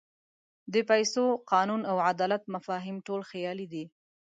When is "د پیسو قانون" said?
0.73-1.81